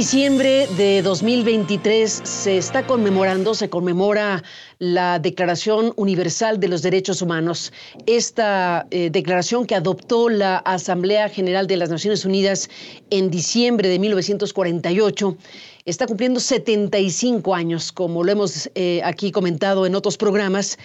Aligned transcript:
diciembre 0.00 0.66
de 0.78 1.02
2023 1.02 2.22
se 2.24 2.56
está 2.56 2.86
conmemorando, 2.86 3.54
se 3.54 3.68
conmemora 3.68 4.42
la 4.78 5.18
Declaración 5.18 5.92
Universal 5.94 6.58
de 6.58 6.68
los 6.68 6.80
Derechos 6.80 7.20
Humanos. 7.20 7.70
Esta 8.06 8.86
eh, 8.90 9.10
declaración 9.10 9.66
que 9.66 9.74
adoptó 9.74 10.30
la 10.30 10.56
Asamblea 10.56 11.28
General 11.28 11.66
de 11.66 11.76
las 11.76 11.90
Naciones 11.90 12.24
Unidas 12.24 12.70
en 13.10 13.30
diciembre 13.30 13.90
de 13.90 13.98
1948 13.98 15.36
está 15.90 16.06
cumpliendo 16.06 16.38
75 16.38 17.54
años, 17.54 17.90
como 17.90 18.22
lo 18.22 18.30
hemos 18.30 18.70
eh, 18.74 19.00
aquí 19.04 19.32
comentado 19.32 19.86
en 19.86 19.94
otros 19.94 20.16
programas. 20.16 20.78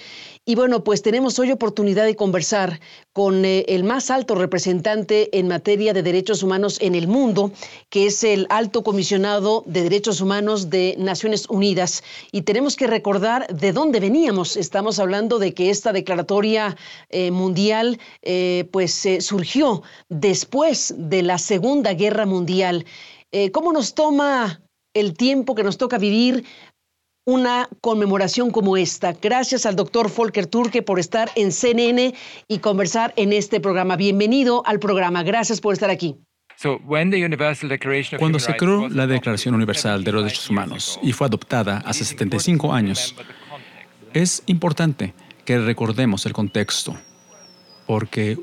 Y 0.47 0.55
bueno, 0.55 0.83
pues 0.83 1.01
tenemos 1.01 1.39
hoy 1.39 1.51
oportunidad 1.51 2.05
de 2.05 2.15
conversar 2.15 2.79
con 3.13 3.45
eh, 3.45 3.65
el 3.67 3.83
más 3.83 4.11
alto 4.11 4.35
representante 4.35 5.37
en 5.37 5.47
materia 5.47 5.93
de 5.93 6.03
derechos 6.03 6.43
humanos 6.43 6.77
en 6.81 6.95
el 6.95 7.07
mundo, 7.07 7.51
que 7.89 8.07
es 8.07 8.23
el 8.23 8.45
alto 8.49 8.83
comisionado 8.83 9.63
de 9.67 9.83
derechos 9.83 10.21
humanos 10.21 10.69
de 10.69 10.95
Naciones 10.97 11.47
Unidas. 11.49 12.03
Y 12.31 12.41
tenemos 12.41 12.75
que 12.75 12.87
recordar 12.87 13.47
de 13.47 13.73
dónde 13.73 13.99
veníamos. 13.99 14.57
Estamos 14.57 14.99
hablando 14.99 15.39
de 15.39 15.53
que 15.53 15.69
esta 15.69 15.93
declaratoria 15.93 16.75
eh, 17.09 17.31
mundial 17.31 17.99
pues 18.71 19.07
surgió 19.19 19.83
después 20.09 20.93
de 20.97 21.21
la 21.21 21.37
Segunda 21.37 21.93
Guerra 21.93 22.25
Mundial. 22.25 22.85
¿Cómo 23.51 23.73
nos 23.73 23.93
toma 23.93 24.64
el 24.95 25.13
tiempo 25.13 25.53
que 25.53 25.63
nos 25.63 25.77
toca 25.77 25.99
vivir 25.99 26.45
una 27.27 27.67
conmemoración 27.81 28.49
como 28.49 28.77
esta. 28.77 29.13
Gracias 29.13 29.65
al 29.65 29.75
doctor 29.75 30.11
Volker 30.15 30.47
Turke 30.47 30.81
por 30.81 30.99
estar 30.99 31.29
en 31.35 31.51
CNN 31.51 32.13
y 32.47 32.59
conversar 32.59 33.13
en 33.17 33.33
este 33.33 33.59
programa. 33.59 33.95
Bienvenido 33.97 34.63
al 34.65 34.79
programa. 34.79 35.23
Gracias 35.23 35.59
por 35.59 35.73
estar 35.73 35.89
aquí. 35.89 36.15
Cuando 38.17 38.39
se 38.39 38.55
creó 38.55 38.87
la 38.87 39.07
Declaración 39.07 39.55
Universal 39.55 40.03
de 40.03 40.11
los 40.13 40.23
Derechos 40.23 40.49
Humanos 40.49 40.99
y 41.03 41.11
fue 41.11 41.27
adoptada 41.27 41.83
hace 41.85 42.05
75 42.05 42.71
años, 42.71 43.15
es 44.13 44.43
importante 44.45 45.13
que 45.43 45.59
recordemos 45.59 46.25
el 46.25 46.31
contexto, 46.31 46.95
porque 47.85 48.39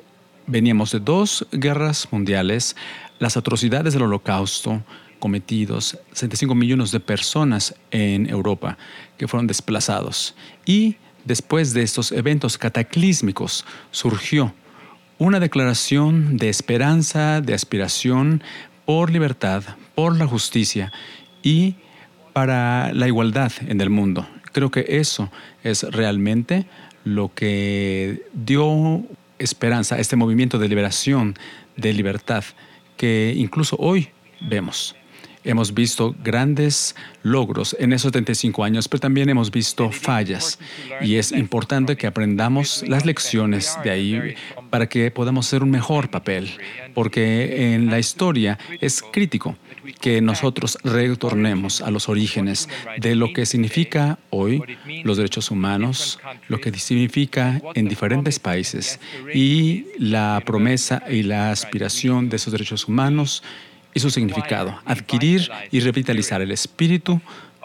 veníamos 0.47 0.92
de 0.92 1.00
dos 1.00 1.47
guerras 1.53 2.08
mundiales, 2.11 2.77
las 3.19 3.39
atrocidades 3.39 3.95
del 3.95 4.03
holocausto, 4.03 4.83
cometidos, 5.23 5.97
75 6.11 6.53
millones 6.56 6.91
de 6.91 6.98
personas 6.98 7.77
en 7.92 8.28
Europa 8.28 8.77
que 9.17 9.29
fueron 9.29 9.47
desplazados. 9.47 10.34
Y 10.67 10.97
después 11.25 11.75
de 11.75 11.83
estos 11.84 12.11
eventos 12.11 12.59
cataclísmicos 12.59 13.64
surgió 13.92 14.53
una 15.19 15.39
declaración 15.39 16.39
de 16.39 16.48
esperanza, 16.48 17.41
de 17.41 17.55
aspiración 17.55 18.42
por 18.84 19.12
libertad, 19.12 19.62
por 19.95 20.19
la 20.19 20.27
justicia 20.27 20.92
y 21.41 21.77
para 22.33 22.92
la 22.92 23.07
igualdad 23.07 23.53
en 23.69 23.81
el 23.81 23.91
mundo. 23.91 24.27
Creo 24.51 24.73
que 24.73 24.84
eso 24.89 25.31
es 25.62 25.84
realmente 25.84 26.67
lo 27.05 27.33
que 27.33 28.25
dio 28.33 29.05
esperanza 29.39 29.95
a 29.95 29.98
este 30.01 30.17
movimiento 30.17 30.59
de 30.59 30.69
liberación, 30.69 31.36
de 31.77 31.92
libertad, 31.92 32.42
que 32.96 33.33
incluso 33.36 33.77
hoy 33.79 34.08
vemos. 34.41 34.96
Hemos 35.45 35.75
visto 35.75 36.14
grandes 36.23 36.95
logros 37.23 37.77
en 37.79 37.92
esos 37.92 38.13
75 38.13 38.64
años, 38.64 38.89
pero 38.89 39.01
también 39.01 39.29
hemos 39.29 39.51
visto 39.51 39.91
fallas. 39.91 40.58
Y 41.01 41.17
es 41.17 41.33
importante 41.33 41.97
que 41.97 42.07
aprendamos 42.07 42.85
las 42.86 43.05
lecciones 43.05 43.77
de 43.83 43.91
ahí 43.91 44.35
para 44.70 44.89
que 44.89 45.11
podamos 45.11 45.47
hacer 45.47 45.63
un 45.63 45.70
mejor 45.70 46.11
papel, 46.11 46.51
porque 46.95 47.75
en 47.75 47.91
la 47.91 47.98
historia 47.98 48.58
es 48.81 49.02
crítico 49.02 49.57
que 50.01 50.20
nosotros 50.20 50.79
retornemos 50.85 51.81
a 51.81 51.91
los 51.91 52.08
orígenes 52.08 52.69
de 52.98 53.17
lo 53.17 53.33
que 53.33 53.47
significa 53.47 54.19
hoy 54.31 54.63
los 55.02 55.17
derechos 55.17 55.51
humanos, 55.51 56.20
lo 56.48 56.61
que 56.61 56.73
significa 56.79 57.61
en 57.75 57.89
diferentes 57.89 58.39
países 58.39 59.01
y 59.35 59.86
la 59.98 60.42
promesa 60.45 61.02
y 61.11 61.23
la 61.23 61.51
aspiración 61.51 62.29
de 62.29 62.36
esos 62.36 62.52
derechos 62.52 62.86
humanos 62.86 63.42
y 63.95 64.01
su 64.01 64.11
significado, 64.11 64.79
adquirir 64.85 65.51
y 65.70 65.80
revitalizar 65.80 66.41
el 66.41 66.51
espíritu 66.51 67.20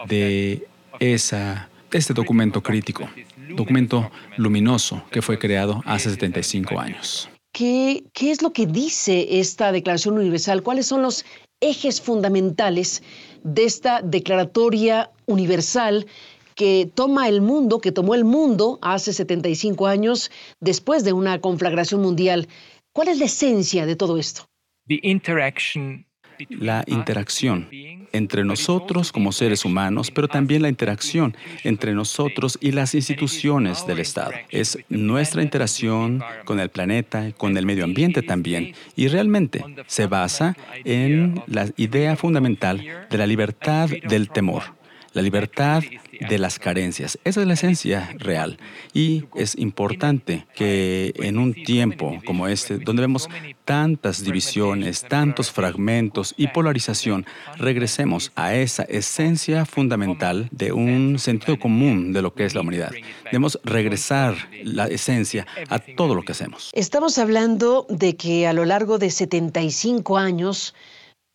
de 0.06 0.66
esa, 1.00 1.68
este 1.92 2.14
documento 2.14 2.62
crítico, 2.62 3.08
documento 3.56 4.10
luminoso 4.36 5.02
que 5.10 5.22
fue 5.22 5.38
creado 5.38 5.82
hace 5.86 6.10
75 6.10 6.78
años. 6.78 7.28
¿Qué, 7.52 8.04
¿Qué 8.12 8.30
es 8.30 8.42
lo 8.42 8.52
que 8.52 8.66
dice 8.66 9.40
esta 9.40 9.72
Declaración 9.72 10.18
Universal? 10.18 10.62
¿Cuáles 10.62 10.86
son 10.86 11.02
los 11.02 11.24
ejes 11.60 12.00
fundamentales 12.00 13.02
de 13.42 13.64
esta 13.64 14.02
Declaratoria 14.02 15.10
Universal 15.26 16.06
que 16.54 16.90
toma 16.92 17.28
el 17.28 17.40
mundo, 17.40 17.80
que 17.80 17.92
tomó 17.92 18.14
el 18.14 18.24
mundo 18.24 18.78
hace 18.82 19.12
75 19.12 19.86
años 19.86 20.30
después 20.60 21.04
de 21.04 21.12
una 21.12 21.40
conflagración 21.40 22.02
mundial? 22.02 22.48
¿Cuál 22.92 23.08
es 23.08 23.18
la 23.18 23.26
esencia 23.26 23.86
de 23.86 23.96
todo 23.96 24.18
esto? 24.18 24.44
The 24.88 25.00
interaction 25.02 26.04
la 26.48 26.84
interacción 26.86 27.68
entre 28.12 28.44
nosotros 28.44 29.12
como 29.12 29.32
seres 29.32 29.64
humanos, 29.64 30.10
pero 30.10 30.28
también 30.28 30.62
la 30.62 30.68
interacción 30.68 31.36
entre 31.64 31.92
nosotros 31.94 32.58
y 32.60 32.72
las 32.72 32.94
instituciones 32.94 33.86
del 33.86 33.98
Estado. 33.98 34.32
Es 34.50 34.78
nuestra 34.88 35.42
interacción 35.42 36.22
con 36.44 36.60
el 36.60 36.68
planeta, 36.68 37.32
con 37.36 37.56
el 37.56 37.66
medio 37.66 37.84
ambiente 37.84 38.22
también, 38.22 38.74
y 38.96 39.08
realmente 39.08 39.64
se 39.86 40.06
basa 40.06 40.56
en 40.84 41.42
la 41.46 41.68
idea 41.76 42.16
fundamental 42.16 42.84
de 43.10 43.18
la 43.18 43.26
libertad 43.26 43.88
del 44.08 44.30
temor 44.30 44.77
la 45.18 45.22
libertad 45.22 45.82
de 46.30 46.38
las 46.38 46.60
carencias. 46.60 47.18
Esa 47.24 47.40
es 47.40 47.46
la 47.48 47.54
esencia 47.54 48.14
real. 48.18 48.56
Y 48.94 49.24
es 49.34 49.58
importante 49.58 50.46
que 50.54 51.12
en 51.16 51.38
un 51.38 51.54
tiempo 51.54 52.20
como 52.24 52.46
este, 52.46 52.78
donde 52.78 53.02
vemos 53.02 53.28
tantas 53.64 54.22
divisiones, 54.22 55.02
tantos 55.02 55.50
fragmentos 55.50 56.34
y 56.36 56.46
polarización, 56.46 57.26
regresemos 57.56 58.30
a 58.36 58.54
esa 58.54 58.84
esencia 58.84 59.66
fundamental 59.66 60.48
de 60.52 60.70
un 60.70 61.18
sentido 61.18 61.58
común 61.58 62.12
de 62.12 62.22
lo 62.22 62.32
que 62.32 62.44
es 62.44 62.54
la 62.54 62.60
humanidad. 62.60 62.92
Debemos 63.24 63.58
regresar 63.64 64.36
la 64.62 64.86
esencia 64.86 65.48
a 65.68 65.80
todo 65.80 66.14
lo 66.14 66.22
que 66.22 66.30
hacemos. 66.30 66.70
Estamos 66.74 67.18
hablando 67.18 67.86
de 67.88 68.14
que 68.14 68.46
a 68.46 68.52
lo 68.52 68.64
largo 68.64 68.98
de 68.98 69.10
75 69.10 70.16
años, 70.16 70.76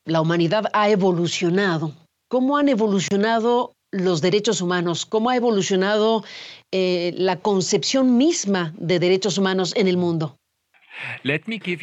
la 0.05 0.21
humanidad 0.21 0.67
ha 0.71 0.89
evolucionado 0.89 1.93
cómo 2.33 2.57
han 2.57 2.67
evolucionado 2.67 3.72
los 3.93 4.21
derechos 4.21 4.59
humanos, 4.59 5.05
cómo 5.05 5.29
ha 5.29 5.35
evolucionado 5.35 6.25
eh, 6.71 7.13
la 7.15 7.37
concepción 7.39 8.17
misma 8.17 8.73
de 8.77 8.99
derechos 8.99 9.37
humanos 9.37 9.73
en 9.77 9.87
el 9.87 9.97
mundo. 9.97 10.37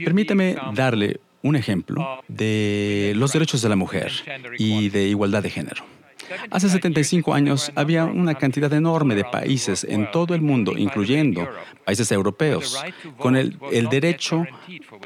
Permítame 0.05 0.57
darle 0.75 1.21
un 1.43 1.57
ejemplo 1.57 2.23
de 2.29 3.13
los 3.17 3.33
derechos 3.33 3.63
de 3.63 3.69
la 3.69 3.77
mujer 3.77 4.13
y 4.59 4.91
de 4.91 5.09
igualdad 5.09 5.43
de 5.43 5.51
género. 5.51 5.85
Hace 6.51 6.69
75 6.69 7.35
años 7.35 7.73
había 7.75 8.05
una 8.05 8.35
cantidad 8.35 8.73
enorme 8.73 9.15
de 9.15 9.25
países 9.25 9.85
en 9.85 10.11
todo 10.11 10.35
el 10.35 10.43
mundo, 10.43 10.75
incluyendo 10.77 11.49
países 11.85 12.13
europeos, 12.13 12.81
con 13.19 13.37
el, 13.37 13.59
el 13.73 13.89
derecho 13.89 14.47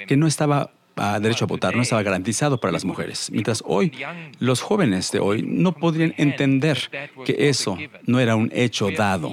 que 0.06 0.16
no 0.16 0.26
estaba 0.26 0.73
derecho 1.20 1.44
a 1.44 1.48
votar 1.48 1.74
no 1.74 1.82
estaba 1.82 2.02
garantizado 2.02 2.58
para 2.58 2.72
las 2.72 2.84
mujeres, 2.84 3.30
mientras 3.30 3.62
hoy 3.66 3.92
los 4.38 4.60
jóvenes 4.60 5.10
de 5.10 5.18
hoy 5.18 5.42
no 5.46 5.72
podrían 5.72 6.14
entender 6.16 6.78
que 7.24 7.48
eso 7.48 7.76
no 8.06 8.20
era 8.20 8.36
un 8.36 8.50
hecho 8.52 8.90
dado. 8.90 9.32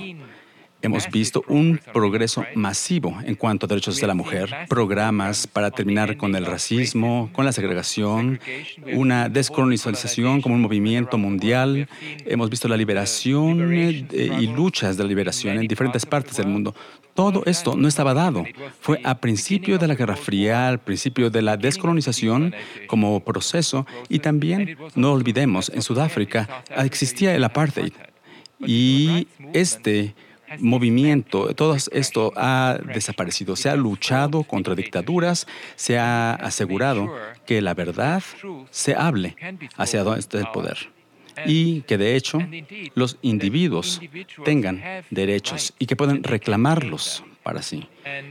Hemos 0.83 1.07
visto 1.11 1.43
un 1.47 1.79
progreso 1.93 2.43
masivo 2.55 3.15
en 3.23 3.35
cuanto 3.35 3.65
a 3.65 3.69
derechos 3.69 4.01
de 4.01 4.07
la 4.07 4.15
mujer, 4.15 4.51
programas 4.67 5.45
para 5.45 5.69
terminar 5.69 6.17
con 6.17 6.35
el 6.35 6.45
racismo, 6.45 7.29
con 7.33 7.45
la 7.45 7.51
segregación, 7.51 8.39
una 8.93 9.29
descolonización 9.29 10.41
como 10.41 10.55
un 10.55 10.61
movimiento 10.61 11.19
mundial. 11.19 11.87
Hemos 12.25 12.49
visto 12.49 12.67
la 12.67 12.77
liberación 12.77 13.71
eh, 13.71 14.37
y 14.39 14.47
luchas 14.47 14.97
de 14.97 15.03
la 15.03 15.09
liberación 15.09 15.59
en 15.59 15.67
diferentes 15.67 16.05
partes 16.07 16.37
del 16.37 16.47
mundo. 16.47 16.73
Todo 17.13 17.43
esto 17.45 17.75
no 17.75 17.87
estaba 17.87 18.13
dado. 18.13 18.45
Fue 18.79 18.99
a 19.03 19.15
principio 19.15 19.77
de 19.77 19.87
la 19.87 19.95
Guerra 19.95 20.15
Fría, 20.15 20.67
al 20.67 20.79
principio 20.79 21.29
de 21.29 21.41
la 21.41 21.57
descolonización 21.57 22.53
como 22.87 23.19
proceso 23.21 23.85
y 24.09 24.19
también, 24.19 24.77
no 24.95 25.11
olvidemos, 25.11 25.69
en 25.69 25.81
Sudáfrica 25.81 26.63
existía 26.77 27.35
el 27.35 27.43
apartheid. 27.43 27.93
Y 28.59 29.27
este 29.53 30.15
movimiento, 30.59 31.53
todo 31.55 31.75
esto 31.75 32.33
ha 32.35 32.77
desaparecido. 32.93 33.55
Se 33.55 33.69
ha 33.69 33.75
luchado 33.75 34.43
contra 34.43 34.75
dictaduras, 34.75 35.47
se 35.75 35.97
ha 35.97 36.33
asegurado 36.33 37.11
que 37.45 37.61
la 37.61 37.73
verdad 37.73 38.23
se 38.69 38.95
hable 38.95 39.35
hacia 39.77 40.03
dónde 40.03 40.19
está 40.19 40.39
el 40.39 40.47
poder. 40.47 40.77
Y 41.45 41.81
que 41.81 41.97
de 41.97 42.15
hecho 42.15 42.39
los 42.95 43.17
individuos 43.21 44.01
tengan 44.43 44.81
derechos 45.09 45.73
y 45.79 45.85
que 45.85 45.95
puedan 45.95 46.23
reclamarlos 46.23 47.23
para 47.43 47.63
sí, 47.63 47.87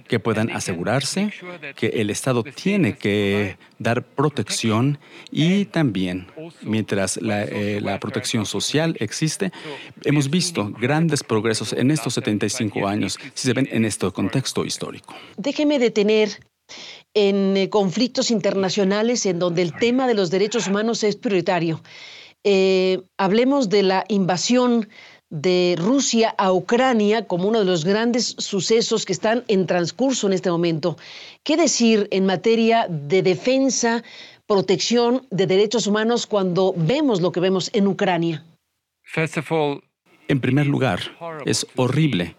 que 0.07 0.21
puedan 0.21 0.51
asegurarse 0.51 1.33
que 1.75 1.89
el 1.89 2.11
Estado 2.11 2.45
tiene 2.45 2.97
que 2.97 3.57
dar 3.79 4.05
protección 4.05 4.99
y 5.33 5.65
también, 5.65 6.29
mientras 6.63 7.21
la, 7.21 7.43
eh, 7.45 7.83
protección 8.01 8.47
social 8.47 8.97
existe, 9.01 9.51
hemos 10.05 10.31
visto 10.31 10.71
grandes 10.71 11.25
progresos 11.25 11.73
en 11.73 11.91
estos 11.91 12.15
75 12.15 12.87
años, 12.87 13.19
si 13.35 13.49
se 13.49 13.53
ven 13.53 13.69
en 13.73 13.85
este 13.85 14.11
contexto 14.13 14.65
histórico. 14.65 15.15
Déjeme 15.37 15.79
detener 15.79 16.39
en 17.15 17.57
eh, 17.57 17.69
conflictos 17.69 18.31
internacionales 18.31 19.27
en 19.27 19.41
donde 19.41 19.63
el 19.63 19.75
tema 19.75 20.07
de 20.07 20.15
los 20.15 20.31
derechos 20.31 20.69
humanos 20.69 21.03
es 21.03 21.17
prioritario. 21.17 21.83
Eh, 22.45 23.03
hablemos 23.19 23.69
de 23.69 23.83
la 23.83 24.05
invasión 24.09 24.89
de 25.29 25.77
Rusia 25.79 26.35
a 26.39 26.53
Ucrania 26.53 27.27
como 27.27 27.49
uno 27.49 27.61
de 27.61 27.65
los 27.65 27.85
grandes 27.85 28.35
sucesos 28.39 29.05
que 29.05 29.13
están 29.13 29.45
en 29.49 29.67
transcurso 29.67 30.27
en 30.27 30.33
este 30.33 30.51
momento. 30.51 30.97
¿Qué 31.45 31.57
decir 31.57 32.09
en 32.11 32.27
materia 32.27 32.87
de 32.89 33.23
defensa, 33.23 34.03
protección 34.47 35.27
de 35.31 35.47
derechos 35.47 35.87
humanos 35.87 36.27
cuando 36.27 36.75
vemos 36.77 37.21
lo 37.21 37.31
que 37.31 37.41
vemos 37.41 37.71
en 37.73 37.87
Ucrania? 37.87 38.45
En 40.29 40.41
primer 40.41 40.67
lugar, 40.67 41.01
es 41.45 41.67
horrible 41.77 42.37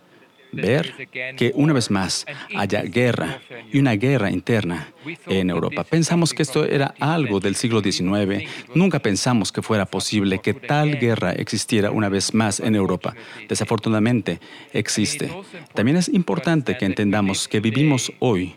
ver 0.51 1.07
que 1.38 1.51
una 1.56 1.74
vez 1.74 1.89
más 1.89 2.25
haya 2.56 2.81
guerra 2.83 3.39
y 3.71 3.80
una 3.80 3.94
guerra 3.94 4.31
interna 4.31 4.94
en 5.27 5.50
Europa. 5.50 5.83
Pensamos 5.83 6.33
que 6.33 6.44
esto 6.44 6.65
era 6.65 6.94
algo 7.00 7.39
del 7.39 7.56
siglo 7.56 7.81
XIX. 7.81 8.50
Nunca 8.75 9.00
pensamos 9.00 9.51
que 9.51 9.62
fuera 9.62 9.86
posible 9.86 10.39
que 10.39 10.53
tal 10.53 11.00
guerra 11.00 11.31
existiera 11.31 11.92
una 11.92 12.09
vez 12.09 12.33
más 12.33 12.59
en 12.59 12.75
Europa. 12.75 13.15
Desafortunadamente, 13.48 14.39
existe. 14.74 15.31
También 15.74 15.98
es 15.98 16.09
importante 16.09 16.77
que 16.77 16.86
entendamos 16.86 17.48
que 17.48 17.59
vivimos 17.59 18.12
hoy 18.19 18.53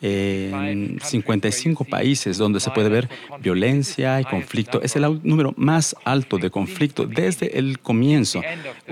en 0.00 0.98
55 1.02 1.84
países 1.84 2.38
donde 2.38 2.60
se 2.60 2.70
puede 2.70 2.88
ver 2.88 3.08
violencia 3.40 4.20
y 4.20 4.24
conflicto. 4.24 4.80
Es 4.82 4.96
el 4.96 5.20
número 5.22 5.54
más 5.56 5.96
alto 6.04 6.38
de 6.38 6.50
conflicto 6.50 7.06
desde 7.06 7.58
el 7.58 7.80
comienzo, 7.80 8.42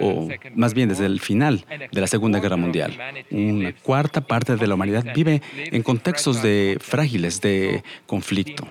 o 0.00 0.28
más 0.54 0.74
bien 0.74 0.88
desde 0.88 1.06
el 1.06 1.20
final 1.20 1.64
de 1.92 2.00
la 2.00 2.06
Segunda 2.06 2.40
Guerra 2.40 2.56
Mundial. 2.56 2.96
Una 3.30 3.72
cuarta 3.72 4.20
parte 4.20 4.56
de 4.56 4.66
la 4.66 4.74
humanidad 4.74 5.04
vive 5.14 5.42
en 5.56 5.82
contextos 5.82 6.42
de 6.42 6.78
frágiles 6.80 7.40
de 7.40 7.82
conflicto. 8.06 8.68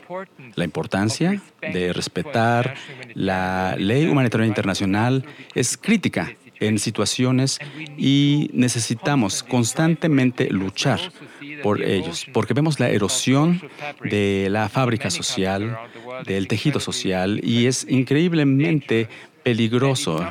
La 0.56 0.66
importancia 0.66 1.42
de 1.62 1.94
respetar 1.94 2.76
la 3.14 3.76
ley 3.78 4.08
humanitaria 4.08 4.48
internacional 4.48 5.26
es 5.54 5.78
crítica 5.78 6.34
en 6.60 6.80
situaciones 6.80 7.60
y 7.98 8.50
necesitamos 8.54 9.44
constantemente 9.44 10.50
luchar 10.50 11.00
por 11.66 11.82
ellos, 11.82 12.28
porque 12.32 12.54
vemos 12.54 12.80
la 12.80 12.92
erosión 12.92 13.60
de 14.04 14.50
la 14.52 14.70
fábrica 14.70 15.10
social, 15.10 15.76
del 16.24 16.48
tejido 16.48 16.80
social, 16.80 17.42
y 17.44 17.66
es 17.66 17.88
increíblemente 17.90 19.10
peligroso 19.42 20.24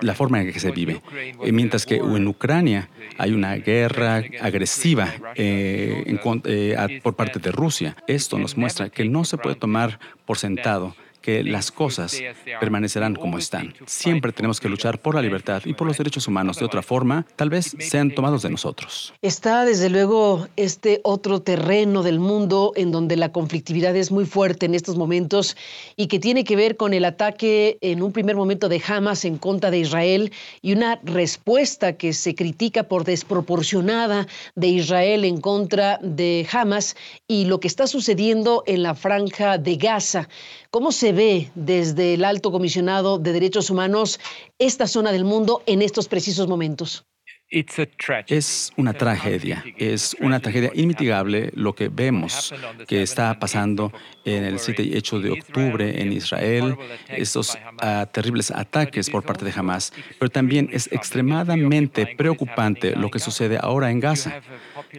la 0.00 0.14
forma 0.14 0.40
en 0.40 0.50
que 0.50 0.60
se 0.60 0.70
vive. 0.70 1.02
Eh, 1.44 1.52
mientras 1.52 1.84
que 1.84 1.96
en 1.96 2.26
Ucrania 2.26 2.88
hay 3.18 3.32
una 3.32 3.54
guerra 3.56 4.22
agresiva 4.40 5.12
eh, 5.34 6.16
eh, 6.44 7.00
por 7.02 7.14
parte 7.14 7.38
de 7.38 7.52
Rusia. 7.52 7.96
Esto 8.06 8.38
nos 8.38 8.56
muestra 8.56 8.88
que 8.88 9.04
no 9.04 9.26
se 9.26 9.36
puede 9.36 9.56
tomar 9.56 10.00
por 10.24 10.38
sentado 10.38 10.96
que 11.20 11.44
las 11.44 11.70
cosas 11.70 12.20
permanecerán 12.60 13.14
como 13.14 13.38
están. 13.38 13.74
Siempre 13.86 14.32
tenemos 14.32 14.60
que 14.60 14.68
luchar 14.68 15.00
por 15.00 15.14
la 15.14 15.22
libertad 15.22 15.62
y 15.64 15.74
por 15.74 15.86
los 15.86 15.98
derechos 15.98 16.26
humanos. 16.28 16.58
De 16.58 16.64
otra 16.64 16.82
forma, 16.82 17.26
tal 17.36 17.50
vez 17.50 17.76
sean 17.78 18.10
tomados 18.10 18.42
de 18.42 18.50
nosotros. 18.50 19.14
Está 19.22 19.64
desde 19.64 19.90
luego 19.90 20.48
este 20.56 21.00
otro 21.04 21.40
terreno 21.42 22.02
del 22.02 22.20
mundo 22.20 22.72
en 22.76 22.90
donde 22.90 23.16
la 23.16 23.32
conflictividad 23.32 23.94
es 23.96 24.10
muy 24.10 24.26
fuerte 24.26 24.66
en 24.66 24.74
estos 24.74 24.96
momentos 24.96 25.56
y 25.96 26.06
que 26.06 26.18
tiene 26.18 26.44
que 26.44 26.56
ver 26.56 26.76
con 26.76 26.94
el 26.94 27.04
ataque 27.04 27.78
en 27.80 28.02
un 28.02 28.12
primer 28.12 28.36
momento 28.36 28.68
de 28.68 28.82
Hamas 28.86 29.24
en 29.24 29.38
contra 29.38 29.70
de 29.70 29.78
Israel 29.78 30.32
y 30.62 30.72
una 30.72 31.00
respuesta 31.04 31.96
que 31.96 32.12
se 32.12 32.34
critica 32.34 32.84
por 32.84 33.04
desproporcionada 33.04 34.26
de 34.54 34.68
Israel 34.68 35.24
en 35.24 35.40
contra 35.40 35.98
de 36.02 36.46
Hamas 36.52 36.96
y 37.26 37.44
lo 37.44 37.60
que 37.60 37.68
está 37.68 37.86
sucediendo 37.86 38.62
en 38.66 38.82
la 38.82 38.94
franja 38.94 39.58
de 39.58 39.76
Gaza. 39.76 40.28
¿Cómo 40.70 40.92
se 40.92 41.09
ve 41.12 41.50
desde 41.54 42.14
el 42.14 42.24
alto 42.24 42.52
comisionado 42.52 43.18
de 43.18 43.32
derechos 43.32 43.70
humanos 43.70 44.20
esta 44.58 44.86
zona 44.86 45.12
del 45.12 45.24
mundo 45.24 45.62
en 45.66 45.82
estos 45.82 46.08
precisos 46.08 46.48
momentos? 46.48 47.04
Es 47.50 48.72
una 48.76 48.92
tragedia, 48.92 49.64
es 49.76 50.16
una 50.20 50.38
tragedia 50.38 50.70
inmitigable 50.72 51.50
lo 51.54 51.74
que 51.74 51.88
vemos 51.88 52.54
que 52.86 53.02
está 53.02 53.40
pasando 53.40 53.92
en 54.24 54.44
el 54.44 54.60
7 54.60 54.84
y 54.84 54.96
8 54.96 55.18
de 55.18 55.30
octubre 55.32 56.00
en 56.00 56.12
Israel, 56.12 56.76
estos 57.08 57.58
ah, 57.80 58.06
terribles 58.12 58.52
ataques 58.52 59.10
por 59.10 59.24
parte 59.24 59.44
de 59.44 59.52
Hamas, 59.56 59.92
pero 60.20 60.30
también 60.30 60.68
es 60.72 60.92
extremadamente 60.92 62.14
preocupante 62.16 62.94
lo 62.94 63.10
que 63.10 63.18
sucede 63.18 63.58
ahora 63.60 63.90
en 63.90 63.98
Gaza. 63.98 64.40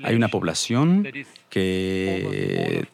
Hay 0.03 0.15
una 0.15 0.27
población 0.27 1.07
que 1.51 2.87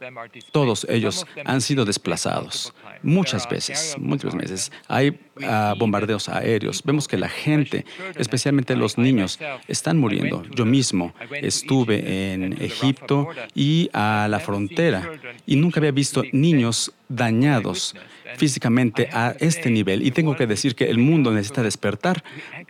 todos 0.51 0.85
ellos 0.89 1.25
han 1.45 1.61
sido 1.61 1.85
desplazados 1.85 2.73
muchas 3.03 3.47
veces, 3.47 3.95
muchas 3.99 4.35
veces. 4.35 4.71
Hay 4.87 5.19
ah, 5.43 5.75
bombardeos 5.77 6.27
aéreos. 6.27 6.81
Vemos 6.83 7.07
que 7.07 7.17
la 7.17 7.29
gente, 7.29 7.85
especialmente 8.15 8.75
los 8.75 8.97
niños, 8.97 9.39
están 9.67 9.97
muriendo. 9.97 10.43
Yo 10.55 10.65
mismo 10.65 11.13
estuve 11.31 12.33
en 12.33 12.53
Egipto 12.61 13.29
y 13.53 13.89
a 13.93 14.27
la 14.29 14.39
frontera 14.39 15.09
y 15.45 15.55
nunca 15.55 15.79
había 15.79 15.91
visto 15.91 16.23
niños 16.31 16.91
dañados 17.07 17.95
físicamente 18.37 19.07
a 19.13 19.35
este 19.39 19.69
nivel. 19.69 20.05
Y 20.05 20.11
tengo 20.11 20.35
que 20.35 20.47
decir 20.47 20.73
que 20.75 20.89
el 20.89 20.97
mundo 20.97 21.31
necesita 21.31 21.61
despertar 21.61 22.23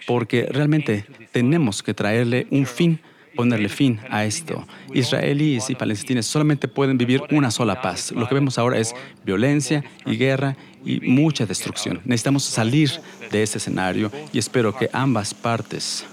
porque 0.05 0.47
realmente 0.51 1.05
tenemos 1.31 1.81
que 1.81 1.93
traerle 1.93 2.45
un 2.51 2.65
fin 2.65 2.99
ponerle 3.37 3.69
fin 3.69 3.99
a 4.09 4.25
esto. 4.25 4.67
Israelíes 4.93 5.69
y 5.69 5.75
palestinos 5.75 6.25
solamente 6.25 6.67
pueden 6.67 6.97
vivir 6.97 7.21
una 7.31 7.51
sola 7.51 7.81
paz. 7.81 8.11
Lo 8.11 8.27
que 8.27 8.35
vemos 8.35 8.57
ahora 8.57 8.77
es 8.79 8.93
violencia 9.23 9.85
y 10.05 10.17
guerra 10.17 10.57
y 10.83 10.99
mucha 10.99 11.45
destrucción. 11.45 12.01
Necesitamos 12.03 12.43
salir 12.43 12.91
de 13.31 13.43
este 13.43 13.59
escenario 13.59 14.11
y 14.33 14.39
espero 14.39 14.75
que 14.75 14.89
ambas 14.91 15.33
partes 15.33 16.05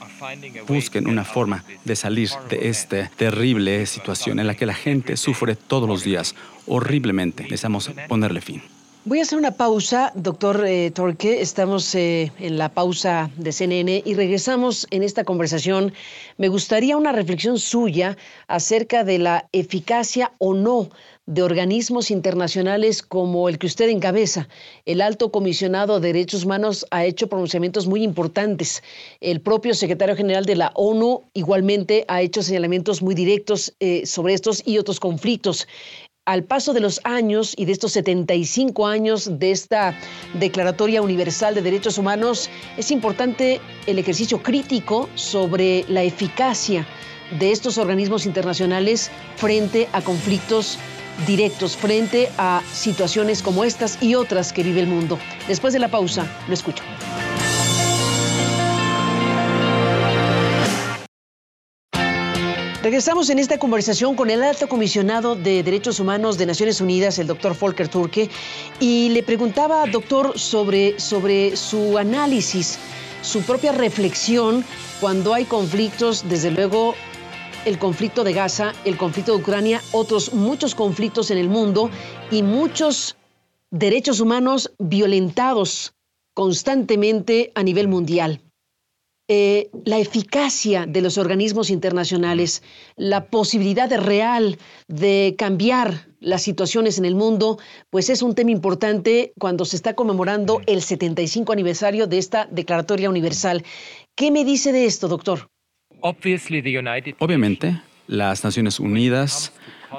busquen 0.69 1.09
una 1.09 1.25
forma 1.25 1.65
de 1.85 1.97
salir 1.97 2.31
de 2.49 2.69
esta 2.69 3.11
terrible 3.17 3.85
situación 3.87 4.39
en 4.39 4.47
la 4.47 4.55
que 4.55 4.67
la 4.67 4.75
gente 4.75 5.17
sufre 5.17 5.57
todos 5.57 5.89
los 5.89 6.05
días 6.05 6.35
horriblemente. 6.67 7.43
Necesitamos 7.45 7.91
ponerle 8.09 8.41
fin. 8.41 8.63
Voy 9.07 9.19
a 9.19 9.23
hacer 9.23 9.37
una 9.39 9.51
pausa, 9.51 10.13
doctor 10.15 10.65
eh, 10.67 10.91
Torque. 10.91 11.43
Estamos 11.43 11.95
eh, 11.95 12.33
en 12.39 12.57
la 12.57 12.71
pausa 12.71 13.31
de 13.37 13.53
CNN 13.53 14.03
y 14.03 14.15
regresamos 14.15 14.87
en 14.91 15.03
esta 15.03 15.25
conversación. 15.25 15.93
Me 16.39 16.49
gustaría 16.49 16.97
una 16.97 17.13
reflexión 17.13 17.59
suya 17.59 18.17
acerca 18.49 19.05
de 19.05 19.19
la 19.19 19.47
eficacia 19.53 20.33
o 20.39 20.55
no 20.55 20.89
de 21.27 21.43
organismos 21.43 22.11
internacionales 22.11 23.03
como 23.03 23.49
el 23.49 23.59
que 23.59 23.67
usted 23.67 23.89
encabeza. 23.89 24.49
El 24.85 25.01
alto 25.01 25.31
comisionado 25.31 26.01
de 26.01 26.13
derechos 26.13 26.45
humanos 26.45 26.87
ha 26.91 27.05
hecho 27.05 27.29
pronunciamientos 27.29 27.87
muy 27.87 28.03
importantes. 28.03 28.83
El 29.21 29.41
propio 29.41 29.75
secretario 29.75 30.17
general 30.17 30.45
de 30.45 30.57
la 30.57 30.73
ONU 30.75 31.23
igualmente 31.33 32.05
ha 32.09 32.21
hecho 32.21 32.43
señalamientos 32.43 33.01
muy 33.01 33.15
directos 33.15 33.75
eh, 33.81 34.07
sobre 34.07 34.35
estos 34.35 34.63
y 34.67 34.79
otros 34.79 35.01
conflictos 35.01 35.67
al 36.25 36.45
paso 36.45 36.73
de 36.73 36.81
los 36.81 37.01
años 37.05 37.55
y 37.57 37.67
de 37.67 37.73
estos 37.73 37.93
75 37.93 38.87
años 38.87 39.39
de 39.39 39.51
esta 39.51 39.99
Declaratoria 40.35 41.03
Universal 41.03 41.55
de 41.55 41.63
Derechos 41.63 41.99
Humanos, 41.99 42.49
es 42.77 42.91
importante 42.91 43.61
el 43.87 43.99
ejercicio 43.99 44.43
crítico 44.43 45.09
sobre 45.15 45.85
la 45.89 46.03
eficacia 46.03 46.87
de 47.39 47.53
estos 47.53 47.79
organismos 47.79 48.27
internacionales 48.27 49.11
frente 49.37 49.89
a 49.93 50.01
conflictos 50.01 50.79
directos, 51.27 51.77
frente 51.77 52.31
a 52.39 52.63
situaciones 52.73 53.43
como 53.43 53.65
estas 53.65 54.03
y 54.03 54.15
otras 54.15 54.53
que 54.53 54.63
vive 54.63 54.81
el 54.81 54.87
mundo. 54.87 55.19
Después 55.47 55.73
de 55.73 55.79
la 55.79 55.89
pausa, 55.89 56.27
lo 56.49 56.55
escucho. 56.55 56.83
Regresamos 62.85 63.31
en 63.31 63.39
esta 63.39 63.57
conversación 63.57 64.15
con 64.15 64.29
el 64.29 64.43
alto 64.43 64.69
comisionado 64.69 65.37
de 65.37 65.63
Derechos 65.63 66.01
Humanos 66.01 66.37
de 66.37 66.45
Naciones 66.45 66.83
Unidas, 66.83 67.19
el 67.19 67.27
doctor 67.27 67.57
Volker 67.59 67.89
Turke, 67.89 68.29
y 68.79 69.09
le 69.09 69.23
preguntaba, 69.23 69.87
doctor, 69.87 70.39
sobre, 70.39 71.01
sobre 71.01 71.57
su 71.57 71.97
análisis, 71.97 72.79
su 73.23 73.41
propia 73.41 73.73
reflexión 73.73 74.67
cuando 75.01 75.33
hay 75.33 75.47
conflictos, 75.47 76.29
desde 76.29 76.51
luego 76.51 76.95
el 77.65 77.79
conflicto 77.79 78.23
de 78.23 78.35
Gaza, 78.35 78.75
el 78.85 78.99
conflicto 78.99 79.33
de 79.33 79.39
Ucrania, 79.39 79.81
otros 79.93 80.35
muchos 80.35 80.75
conflictos 80.75 81.31
en 81.31 81.39
el 81.39 81.49
mundo 81.49 81.89
y 82.31 82.43
muchos 82.43 83.17
derechos 83.71 84.21
humanos 84.21 84.75
violentados 84.79 85.95
constantemente 86.35 87.51
a 87.55 87.63
nivel 87.63 87.89
mundial. 87.89 88.43
Eh, 89.27 89.71
la 89.87 89.99
eficacia 89.99 90.85
de 90.85 91.01
los 91.01 91.17
organismos 91.17 91.71
internacionales, 91.71 92.63
la 92.97 93.25
posibilidad 93.25 93.91
real 93.99 94.59
de 94.87 95.35
cambiar 95.39 96.09
las 96.21 96.43
situaciones 96.43 96.99
en 96.99 97.07
el 97.07 97.15
mundo, 97.15 97.59
pues 97.89 98.11
es 98.11 98.21
un 98.21 98.35
tema 98.35 98.51
importante 98.51 99.33
cuando 99.39 99.65
se 99.65 99.77
está 99.77 99.95
conmemorando 99.95 100.61
el 100.67 100.83
75 100.83 101.53
aniversario 101.53 102.07
de 102.07 102.19
esta 102.19 102.47
Declaratoria 102.51 103.09
Universal. 103.09 103.65
¿Qué 104.15 104.31
me 104.31 104.45
dice 104.45 104.73
de 104.73 104.85
esto, 104.85 105.09
doctor? 105.09 105.49
Obviamente, 106.01 107.81
las 108.07 108.45
Naciones 108.45 108.79
Unidas, 108.79 109.55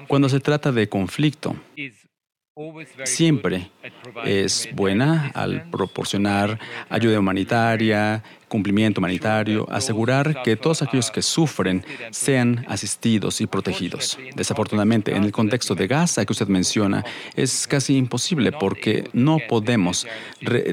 cuando 0.08 0.30
se 0.30 0.40
trata 0.40 0.72
de 0.72 0.88
conflicto, 0.88 1.56
siempre 3.04 3.70
es 4.24 4.70
buena 4.72 5.30
al 5.34 5.70
proporcionar 5.70 6.58
ayuda 6.90 7.20
humanitaria, 7.20 8.24
cumplimiento 8.48 9.02
humanitario, 9.02 9.68
asegurar 9.70 10.42
que 10.42 10.56
todos 10.56 10.82
aquellos 10.82 11.12
que 11.12 11.22
sufren 11.22 11.84
sean 12.12 12.66
asistidos 12.70 13.42
y 13.42 13.48
protegidos. 13.48 14.18
Desafortunadamente, 14.38 15.14
en 15.14 15.26
el 15.26 15.34
contexto 15.34 15.76
de 15.76 15.88
Gaza 15.88 16.26
que 16.26 16.32
usted 16.32 16.48
menciona, 16.48 17.04
es 17.36 17.68
casi 17.68 17.98
imposible 17.98 18.54
porque 18.54 19.10
no 19.12 19.40
podemos 19.50 20.08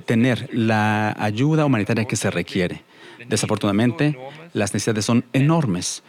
tener 0.06 0.50
la 0.52 1.16
ayuda 1.18 1.64
humanitaria 1.64 2.04
que 2.04 2.14
se 2.14 2.30
requiere. 2.30 2.84
Desafortunadamente, 3.28 4.16
las 4.52 4.72
necesidades 4.72 5.04
son 5.04 5.24
enormes 5.32 6.04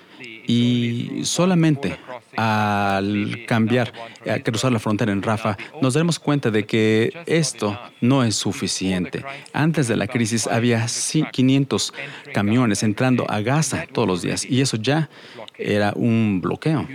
y 0.47 1.21
solamente 1.23 1.97
al 2.35 3.45
cambiar, 3.47 3.93
a 4.29 4.39
cruzar 4.39 4.71
la 4.71 4.79
frontera 4.79 5.11
en 5.11 5.21
Rafa, 5.21 5.57
nos 5.81 5.93
daremos 5.93 6.19
cuenta 6.19 6.49
de 6.51 6.65
que 6.65 7.13
esto 7.25 7.79
no 8.01 8.23
es 8.23 8.35
suficiente. 8.35 9.23
Antes 9.53 9.87
de 9.87 9.95
la 9.95 10.07
crisis 10.07 10.47
había 10.47 10.85
500 11.31 11.93
camiones 12.33 12.83
entrando 12.83 13.29
a 13.29 13.41
Gaza 13.41 13.85
todos 13.91 14.07
los 14.07 14.21
días 14.21 14.45
y 14.45 14.61
eso 14.61 14.77
ya 14.77 15.09
era 15.57 15.93
un 15.95 16.41
bloqueo. 16.41 16.87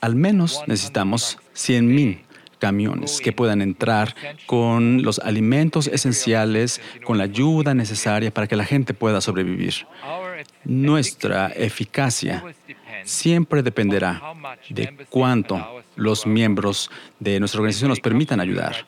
Al 0.00 0.16
menos 0.16 0.62
necesitamos 0.66 1.38
100.000 1.54 2.23
que 3.22 3.32
puedan 3.32 3.62
entrar 3.62 4.14
con 4.46 5.02
los 5.02 5.18
alimentos 5.18 5.86
esenciales, 5.86 6.80
con 7.04 7.18
la 7.18 7.24
ayuda 7.24 7.74
necesaria 7.74 8.32
para 8.32 8.46
que 8.46 8.56
la 8.56 8.64
gente 8.64 8.94
pueda 8.94 9.20
sobrevivir. 9.20 9.86
Nuestra 10.64 11.48
eficacia 11.48 12.44
siempre 13.04 13.62
dependerá 13.62 14.22
de 14.68 14.94
cuánto 15.10 15.83
los 15.96 16.26
miembros 16.26 16.90
de 17.20 17.38
nuestra 17.40 17.60
organización 17.60 17.88
nos 17.88 18.00
permitan 18.00 18.40
ayudar. 18.40 18.86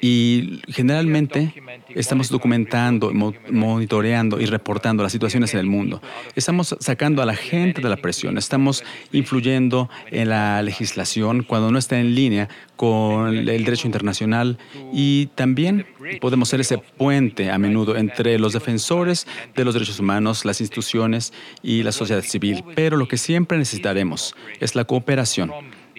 Y 0.00 0.60
generalmente 0.68 1.54
estamos 1.90 2.28
documentando, 2.28 3.12
monitoreando 3.50 4.40
y 4.40 4.46
reportando 4.46 5.02
las 5.02 5.12
situaciones 5.12 5.54
en 5.54 5.60
el 5.60 5.66
mundo. 5.66 6.02
Estamos 6.34 6.76
sacando 6.80 7.22
a 7.22 7.26
la 7.26 7.36
gente 7.36 7.80
de 7.80 7.88
la 7.88 7.96
presión, 7.96 8.38
estamos 8.38 8.84
influyendo 9.12 9.88
en 10.10 10.28
la 10.28 10.62
legislación 10.62 11.42
cuando 11.42 11.70
no 11.70 11.78
está 11.78 11.98
en 11.98 12.14
línea 12.14 12.48
con 12.76 13.36
el 13.36 13.64
derecho 13.64 13.86
internacional 13.86 14.58
y 14.92 15.26
también 15.36 15.86
podemos 16.20 16.48
ser 16.48 16.60
ese 16.60 16.78
puente 16.78 17.50
a 17.50 17.58
menudo 17.58 17.96
entre 17.96 18.38
los 18.38 18.52
defensores 18.52 19.26
de 19.54 19.64
los 19.64 19.74
derechos 19.74 20.00
humanos, 20.00 20.44
las 20.44 20.60
instituciones 20.60 21.32
y 21.62 21.84
la 21.84 21.92
sociedad 21.92 22.22
civil. 22.22 22.64
Pero 22.74 22.96
lo 22.96 23.06
que 23.06 23.18
siempre 23.18 23.56
necesitaremos 23.56 24.34
es 24.58 24.74
la 24.74 24.84
cooperación 24.84 25.52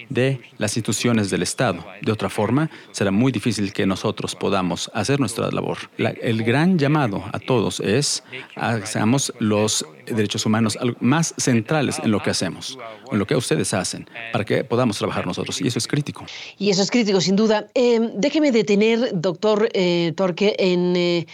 de 0.10 0.40
las 0.58 0.76
instituciones 0.78 1.30
del 1.30 1.44
Estado. 1.44 1.86
De 2.02 2.12
otra 2.12 2.30
forma, 2.30 2.70
será 2.92 3.12
muy 3.12 3.32
difícil 3.32 3.74
que 3.74 3.86
nosotros 3.86 4.36
podamos 4.36 4.90
hacer 4.94 5.20
nuestra 5.20 5.50
labor. 5.52 5.78
el 5.98 6.44
gran 6.44 6.78
llamado 6.78 7.24
a 7.32 7.40
todos 7.40 7.80
es 7.80 8.24
hagamos 8.56 9.34
los 9.40 9.86
derechos 10.06 10.46
humanos 10.46 10.78
más 11.00 11.34
centrales 11.38 12.00
en 12.04 12.12
lo 12.12 12.22
que 12.22 12.30
hacemos, 12.30 12.78
en 13.12 13.20
lo 13.20 13.26
que 13.26 13.36
ustedes 13.36 13.74
hacen, 13.74 14.08
para 14.32 14.46
que 14.46 14.64
podamos 14.64 14.98
trabajar 14.98 15.26
nosotros. 15.26 15.62
Y 15.62 15.68
eso 15.68 15.80
es 15.80 15.88
crítico. 15.88 16.26
Y 16.58 16.70
eso 16.70 16.82
es 16.82 16.92
crítico, 16.92 17.22
sin 17.22 17.36
duda. 17.36 17.68
Eh, 17.74 18.00
déjeme 18.16 18.52
detener, 18.52 19.12
doctor 19.14 19.70
eh, 19.74 20.14
Torque, 20.16 20.56
en... 20.60 20.96
Eh, 20.96 21.28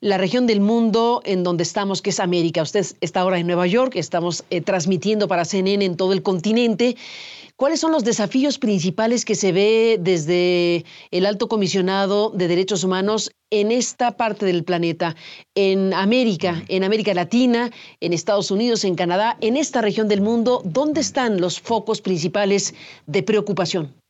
la 0.00 0.18
región 0.18 0.48
del 0.48 0.58
mundo 0.58 1.22
en 1.24 1.44
donde 1.44 1.62
estamos, 1.62 2.02
que 2.02 2.10
es 2.10 2.18
América. 2.18 2.60
Usted 2.62 2.84
está 3.00 3.20
ahora 3.20 3.38
en 3.38 3.46
Nueva 3.46 3.68
York, 3.68 3.94
estamos 3.94 4.42
transmitiendo 4.64 5.28
para 5.28 5.44
CNN 5.44 5.84
en 5.84 5.96
todo 5.96 6.12
el 6.12 6.24
continente. 6.24 6.96
¿Cuáles 7.56 7.80
son 7.80 7.92
los 7.92 8.02
desafíos 8.02 8.58
principales 8.58 9.24
que 9.24 9.34
se 9.34 9.52
ve 9.52 9.98
desde 10.00 10.84
el 11.10 11.26
alto 11.26 11.48
comisionado 11.48 12.30
de 12.30 12.48
derechos 12.48 12.82
humanos 12.82 13.30
en 13.50 13.70
esta 13.70 14.16
parte 14.16 14.46
del 14.46 14.64
planeta, 14.64 15.14
en 15.54 15.92
América, 15.92 16.64
en 16.68 16.82
América 16.82 17.14
Latina, 17.14 17.70
en 18.00 18.12
Estados 18.12 18.50
Unidos, 18.50 18.84
en 18.84 18.94
Canadá, 18.94 19.36
en 19.40 19.56
esta 19.56 19.80
región 19.82 20.08
del 20.08 20.22
mundo? 20.22 20.62
¿Dónde 20.64 21.00
están 21.00 21.40
los 21.40 21.60
focos 21.60 22.00
principales 22.00 22.74
de 23.06 23.22
preocupación? 23.22 24.01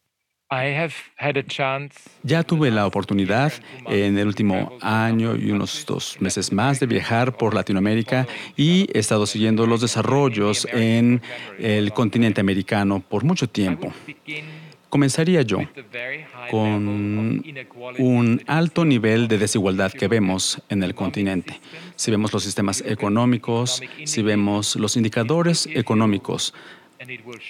Ya 2.22 2.42
tuve 2.42 2.70
la 2.70 2.86
oportunidad 2.86 3.52
en 3.86 4.18
el 4.18 4.26
último 4.26 4.76
año 4.82 5.34
y 5.34 5.50
unos 5.50 5.86
dos 5.86 6.20
meses 6.20 6.52
más 6.52 6.78
de 6.78 6.86
viajar 6.86 7.38
por 7.38 7.54
Latinoamérica 7.54 8.26
y 8.54 8.86
he 8.92 8.98
estado 8.98 9.24
siguiendo 9.24 9.66
los 9.66 9.80
desarrollos 9.80 10.68
en 10.70 11.22
el 11.58 11.94
continente 11.94 12.42
americano 12.42 13.00
por 13.00 13.24
mucho 13.24 13.48
tiempo. 13.48 13.94
Comenzaría 14.90 15.40
yo 15.40 15.60
con 16.50 17.42
un 17.98 18.42
alto 18.46 18.84
nivel 18.84 19.28
de 19.28 19.38
desigualdad 19.38 19.90
que 19.90 20.06
vemos 20.06 20.60
en 20.68 20.82
el 20.82 20.94
continente. 20.94 21.58
Si 21.96 22.10
vemos 22.10 22.30
los 22.34 22.42
sistemas 22.42 22.84
económicos, 22.86 23.82
si 24.04 24.20
vemos 24.20 24.76
los 24.76 24.98
indicadores 24.98 25.66
económicos, 25.72 26.52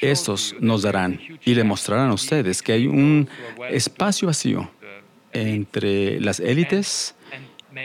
estos 0.01 0.55
nos 0.61 0.83
darán 0.83 1.21
y 1.45 1.55
demostrarán 1.55 2.11
a 2.11 2.15
ustedes 2.15 2.63
que 2.63 2.73
hay 2.73 2.87
un 2.87 3.29
espacio 3.71 4.29
vacío 4.29 4.71
entre 5.33 6.21
las 6.21 6.41
élites 6.41 7.15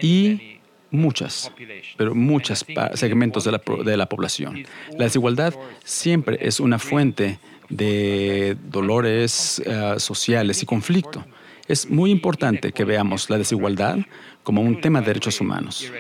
y 0.01 0.59
muchas, 0.91 1.51
pero 1.97 2.15
muchos 2.15 2.65
segmentos 2.93 3.43
de 3.43 3.51
la, 3.51 3.61
de 3.83 3.97
la 3.97 4.07
población. 4.07 4.65
La 4.97 5.05
desigualdad 5.05 5.53
siempre 5.83 6.37
es 6.41 6.59
una 6.59 6.79
fuente 6.79 7.39
de 7.69 8.57
dolores 8.69 9.61
eh, 9.65 9.95
sociales 9.97 10.63
y 10.63 10.65
conflicto. 10.65 11.25
Es 11.67 11.89
muy 11.89 12.11
importante 12.11 12.71
que 12.71 12.85
veamos 12.85 13.29
la 13.29 13.37
desigualdad 13.37 13.97
como 14.43 14.61
un 14.61 14.79
tema 14.79 15.01
de 15.01 15.07
derechos 15.07 15.41
humanos. 15.41 15.91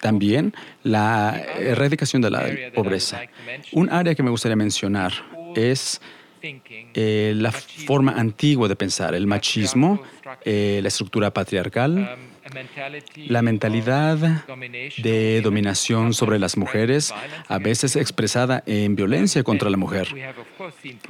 También 0.00 0.54
la 0.84 1.42
erradicación 1.58 2.22
de 2.22 2.30
la 2.30 2.46
pobreza. 2.74 3.22
Un 3.72 3.90
área 3.90 4.14
que 4.14 4.22
me 4.22 4.30
gustaría 4.30 4.56
mencionar 4.56 5.12
es 5.56 6.00
eh, 6.42 7.32
la 7.36 7.52
forma 7.52 8.12
antigua 8.12 8.68
de 8.68 8.76
pensar, 8.76 9.14
el 9.14 9.26
machismo, 9.26 10.02
eh, 10.44 10.78
la 10.82 10.88
estructura 10.88 11.32
patriarcal, 11.32 12.16
la 13.28 13.42
mentalidad 13.42 14.18
de 14.98 15.40
dominación 15.42 16.14
sobre 16.14 16.38
las 16.38 16.56
mujeres, 16.56 17.12
a 17.48 17.58
veces 17.58 17.96
expresada 17.96 18.62
en 18.66 18.96
violencia 18.96 19.42
contra 19.42 19.70
la 19.70 19.76
mujer. 19.76 20.08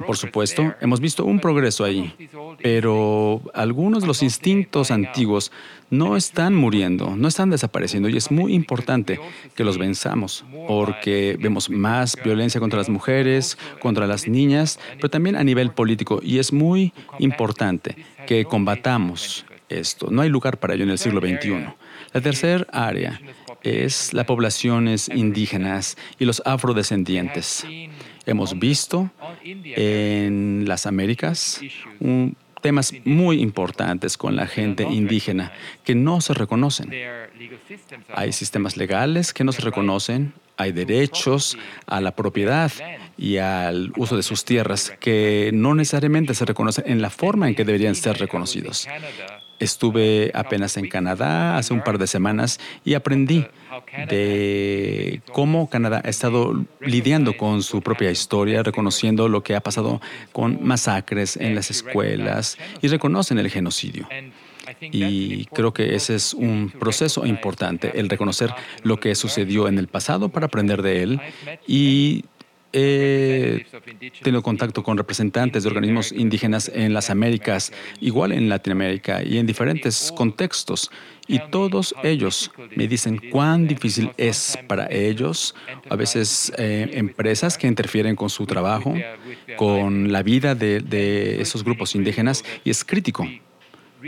Por 0.05 0.17
supuesto, 0.17 0.73
hemos 0.81 0.99
visto 0.99 1.25
un 1.25 1.39
progreso 1.39 1.83
ahí, 1.83 2.13
pero 2.61 3.41
algunos 3.53 4.01
de 4.01 4.07
los 4.07 4.23
instintos 4.23 4.91
antiguos 4.91 5.51
no 5.89 6.15
están 6.15 6.55
muriendo, 6.55 7.15
no 7.15 7.27
están 7.27 7.49
desapareciendo 7.49 8.07
y 8.09 8.17
es 8.17 8.31
muy 8.31 8.53
importante 8.53 9.19
que 9.55 9.63
los 9.63 9.77
venzamos 9.77 10.45
porque 10.67 11.37
vemos 11.39 11.69
más 11.69 12.17
violencia 12.23 12.61
contra 12.61 12.79
las 12.79 12.89
mujeres, 12.89 13.57
contra 13.79 14.07
las 14.07 14.27
niñas, 14.27 14.79
pero 14.95 15.09
también 15.09 15.35
a 15.35 15.43
nivel 15.43 15.71
político 15.71 16.19
y 16.23 16.39
es 16.39 16.53
muy 16.53 16.93
importante 17.19 17.97
que 18.25 18.45
combatamos 18.45 19.45
esto. 19.79 20.09
No 20.11 20.21
hay 20.21 20.29
lugar 20.29 20.59
para 20.59 20.73
ello 20.73 20.83
en 20.83 20.89
el 20.89 20.97
siglo 20.97 21.19
XXI. 21.19 21.67
La 22.13 22.21
tercera 22.21 22.65
área 22.71 23.19
es 23.63 24.13
las 24.13 24.25
poblaciones 24.25 25.09
indígenas 25.09 25.97
y 26.19 26.25
los 26.25 26.41
afrodescendientes. 26.45 27.65
Hemos 28.25 28.57
visto 28.57 29.11
en 29.43 30.65
las 30.67 30.85
Américas 30.85 31.61
temas 32.61 32.93
muy 33.05 33.41
importantes 33.41 34.17
con 34.17 34.35
la 34.35 34.47
gente 34.47 34.83
indígena 34.83 35.51
que 35.83 35.95
no 35.95 36.21
se 36.21 36.33
reconocen. 36.33 36.91
Hay 38.13 38.31
sistemas 38.31 38.77
legales 38.77 39.33
que 39.33 39.43
no 39.43 39.51
se 39.51 39.61
reconocen, 39.61 40.33
hay 40.57 40.71
derechos 40.71 41.57
a 41.87 41.99
la 42.01 42.15
propiedad 42.15 42.71
y 43.17 43.37
al 43.37 43.91
uso 43.97 44.15
de 44.15 44.23
sus 44.23 44.45
tierras 44.45 44.93
que 44.99 45.49
no 45.53 45.73
necesariamente 45.73 46.35
se 46.35 46.45
reconocen 46.45 46.85
en 46.87 47.01
la 47.01 47.09
forma 47.09 47.47
en 47.47 47.55
que 47.55 47.65
deberían 47.65 47.95
ser 47.95 48.17
reconocidos. 48.19 48.87
Estuve 49.61 50.31
apenas 50.33 50.75
en 50.77 50.89
Canadá 50.89 51.57
hace 51.57 51.71
un 51.73 51.83
par 51.83 51.97
de 51.99 52.07
semanas 52.07 52.59
y 52.83 52.95
aprendí 52.95 53.45
de 54.09 55.21
cómo 55.31 55.69
Canadá 55.69 56.01
ha 56.03 56.09
estado 56.09 56.65
lidiando 56.79 57.37
con 57.37 57.61
su 57.61 57.81
propia 57.81 58.09
historia, 58.09 58.63
reconociendo 58.63 59.29
lo 59.29 59.43
que 59.43 59.55
ha 59.55 59.61
pasado 59.61 60.01
con 60.31 60.63
masacres 60.63 61.37
en 61.37 61.53
las 61.53 61.69
escuelas 61.69 62.57
y 62.81 62.87
reconocen 62.87 63.37
el 63.37 63.49
genocidio. 63.49 64.07
Y 64.81 65.45
creo 65.45 65.73
que 65.73 65.95
ese 65.95 66.15
es 66.15 66.33
un 66.33 66.71
proceso 66.79 67.25
importante, 67.25 67.99
el 67.99 68.09
reconocer 68.09 68.53
lo 68.83 68.99
que 68.99 69.13
sucedió 69.15 69.67
en 69.67 69.77
el 69.77 69.87
pasado 69.87 70.29
para 70.29 70.47
aprender 70.47 70.81
de 70.81 71.03
él 71.03 71.21
y 71.67 72.25
He 72.73 73.65
tenido 74.21 74.41
contacto 74.41 74.83
con 74.83 74.97
representantes 74.97 75.63
de 75.63 75.69
organismos 75.69 76.11
indígenas 76.11 76.71
en 76.73 76.93
las 76.93 77.09
Américas, 77.09 77.73
igual 77.99 78.31
en 78.31 78.49
Latinoamérica 78.49 79.23
y 79.23 79.37
en 79.37 79.45
diferentes 79.45 80.11
contextos. 80.15 80.89
Y 81.27 81.39
todos 81.49 81.93
ellos 82.03 82.51
me 82.75 82.87
dicen 82.87 83.21
cuán 83.31 83.67
difícil 83.67 84.11
es 84.17 84.57
para 84.67 84.91
ellos, 84.91 85.55
a 85.89 85.95
veces 85.95 86.51
eh, 86.57 86.89
empresas 86.93 87.57
que 87.57 87.67
interfieren 87.67 88.15
con 88.15 88.29
su 88.29 88.45
trabajo, 88.45 88.93
con 89.57 90.11
la 90.11 90.23
vida 90.23 90.55
de 90.55 91.41
esos 91.41 91.63
grupos 91.63 91.95
indígenas, 91.95 92.43
y 92.63 92.69
es 92.69 92.83
crítico 92.83 93.27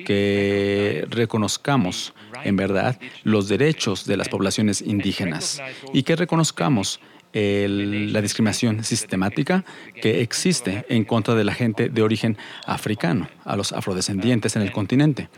que 0.06 1.06
reconozcamos 1.10 2.14
en 2.44 2.56
verdad 2.56 3.00
los 3.24 3.48
derechos 3.48 4.06
de 4.06 4.18
las 4.18 4.30
poblaciones 4.30 4.82
indígenas 4.82 5.62
y 5.94 6.04
que 6.04 6.16
reconozcamos 6.16 7.00
la 7.34 8.22
discriminación 8.22 8.84
sistemática 8.84 9.66
que 10.02 10.22
existe 10.22 10.86
en 10.90 11.04
contra 11.04 11.34
de 11.34 11.44
la 11.44 11.54
gente 11.54 11.90
de 11.90 12.02
origen 12.02 12.38
africano, 12.66 13.28
a 13.44 13.56
los 13.56 13.74
afrodescendientes 13.74 14.56
en 14.56 14.62
el 14.62 14.72
continente, 14.72 15.30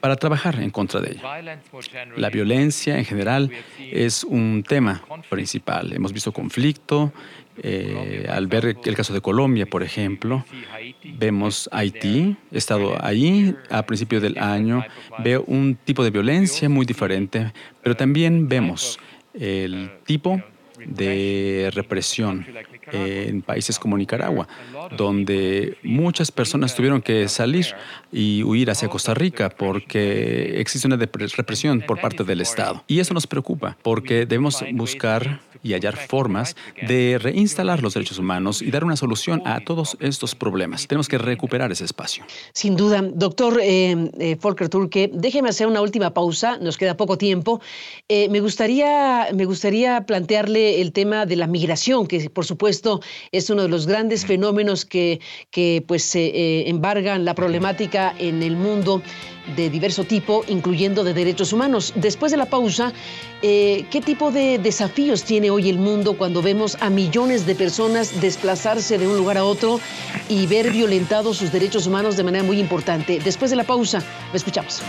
para 0.00 0.16
trabajar 0.16 0.60
en 0.60 0.70
contra 0.70 1.00
de 1.00 1.12
ella. 1.12 1.62
La 2.16 2.30
violencia 2.30 2.98
en 2.98 3.04
general 3.04 3.50
es 3.78 4.24
un 4.24 4.64
tema 4.66 5.04
principal. 5.28 5.92
Hemos 5.92 6.12
visto 6.12 6.32
conflicto. 6.32 7.12
Eh, 7.62 8.26
al 8.30 8.46
ver 8.46 8.78
el 8.82 8.96
caso 8.96 9.12
de 9.12 9.20
Colombia, 9.20 9.66
por 9.66 9.82
ejemplo, 9.82 10.42
vemos 11.18 11.68
Haití, 11.70 12.34
he 12.50 12.56
estado 12.56 12.96
ahí 13.04 13.54
a 13.68 13.82
principios 13.82 14.22
del 14.22 14.38
año, 14.38 14.82
veo 15.18 15.44
un 15.46 15.76
tipo 15.84 16.02
de 16.02 16.10
violencia 16.10 16.70
muy 16.70 16.86
diferente, 16.86 17.52
pero 17.82 17.94
también 17.94 18.48
vemos 18.48 18.98
el 19.34 19.90
tipo 20.06 20.42
de 20.86 21.70
represión 21.74 22.46
en 22.90 23.42
países 23.42 23.78
como 23.78 23.96
Nicaragua, 23.96 24.48
donde 24.96 25.76
muchas 25.82 26.30
personas 26.30 26.74
tuvieron 26.74 27.00
que 27.00 27.28
salir 27.28 27.66
y 28.10 28.42
huir 28.42 28.70
hacia 28.70 28.88
Costa 28.88 29.14
Rica 29.14 29.50
porque 29.50 30.60
existe 30.60 30.86
una 30.86 30.96
represión 30.96 31.82
por 31.86 32.00
parte 32.00 32.24
del 32.24 32.40
Estado. 32.40 32.84
Y 32.86 33.00
eso 33.00 33.14
nos 33.14 33.26
preocupa 33.26 33.76
porque 33.82 34.26
debemos 34.26 34.64
buscar 34.72 35.40
y 35.62 35.74
hallar 35.74 35.96
formas 35.96 36.56
de 36.86 37.18
reinstalar 37.20 37.82
los 37.82 37.94
derechos 37.94 38.18
humanos 38.18 38.62
y 38.62 38.70
dar 38.70 38.84
una 38.84 38.96
solución 38.96 39.42
a 39.44 39.60
todos 39.60 39.96
estos 40.00 40.34
problemas. 40.34 40.86
Tenemos 40.86 41.08
que 41.08 41.18
recuperar 41.18 41.70
ese 41.72 41.84
espacio. 41.84 42.24
Sin 42.52 42.76
duda. 42.76 43.02
Doctor 43.02 43.60
eh, 43.62 44.10
eh, 44.18 44.36
Volker 44.40 44.68
Turke, 44.68 45.10
déjeme 45.12 45.48
hacer 45.50 45.66
una 45.66 45.80
última 45.80 46.12
pausa, 46.12 46.58
nos 46.58 46.76
queda 46.76 46.96
poco 46.96 47.18
tiempo. 47.18 47.60
Eh, 48.08 48.28
me, 48.28 48.40
gustaría, 48.40 49.28
me 49.34 49.44
gustaría 49.44 50.04
plantearle 50.06 50.71
el 50.80 50.92
tema 50.92 51.26
de 51.26 51.36
la 51.36 51.46
migración, 51.46 52.06
que 52.06 52.30
por 52.30 52.44
supuesto 52.44 53.00
es 53.30 53.50
uno 53.50 53.62
de 53.62 53.68
los 53.68 53.86
grandes 53.86 54.24
fenómenos 54.24 54.84
que, 54.84 55.20
que 55.50 55.84
pues, 55.86 56.12
embargan 56.14 57.24
la 57.24 57.34
problemática 57.34 58.14
en 58.18 58.42
el 58.42 58.56
mundo 58.56 59.02
de 59.56 59.70
diverso 59.70 60.04
tipo, 60.04 60.44
incluyendo 60.48 61.04
de 61.04 61.14
derechos 61.14 61.52
humanos. 61.52 61.92
Después 61.96 62.32
de 62.32 62.38
la 62.38 62.46
pausa, 62.46 62.92
eh, 63.42 63.84
¿qué 63.90 64.00
tipo 64.00 64.30
de 64.30 64.58
desafíos 64.58 65.24
tiene 65.24 65.50
hoy 65.50 65.68
el 65.68 65.78
mundo 65.78 66.16
cuando 66.16 66.42
vemos 66.42 66.76
a 66.80 66.90
millones 66.90 67.46
de 67.46 67.54
personas 67.54 68.20
desplazarse 68.20 68.98
de 68.98 69.06
un 69.06 69.16
lugar 69.16 69.38
a 69.38 69.44
otro 69.44 69.80
y 70.28 70.46
ver 70.46 70.70
violentados 70.70 71.38
sus 71.38 71.52
derechos 71.52 71.86
humanos 71.86 72.16
de 72.16 72.22
manera 72.22 72.44
muy 72.44 72.60
importante? 72.60 73.20
Después 73.22 73.50
de 73.50 73.56
la 73.56 73.64
pausa, 73.64 74.02
lo 74.30 74.36
escuchamos. 74.36 74.82